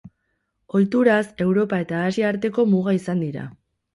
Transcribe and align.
Ohituraz, 0.79 1.19
Europa 1.45 1.79
eta 1.85 2.01
Asia 2.05 2.27
arteko 2.31 2.65
muga 2.73 2.97
izan 3.01 3.25
dira. 3.27 3.47